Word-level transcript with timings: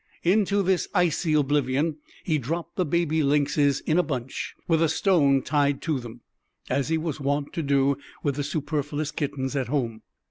Into 0.23 0.63
this 0.63 0.87
icy 0.95 1.33
oblivion 1.35 1.97
he 2.23 2.39
dropped 2.39 2.75
the 2.75 2.87
baby 2.87 3.21
lynxes 3.21 3.81
in 3.81 3.99
a 3.99 4.01
bunch, 4.01 4.55
with 4.67 4.81
a 4.81 4.89
stone 4.89 5.43
tied 5.43 5.79
to 5.83 5.99
them, 5.99 6.21
as 6.71 6.89
he 6.89 6.97
was 6.97 7.19
wont 7.19 7.53
to 7.53 7.61
do 7.61 7.97
with 8.23 8.33
the 8.33 8.43
superfluous 8.43 9.11
kittens 9.11 9.55
at 9.55 9.67
home. 9.67 10.01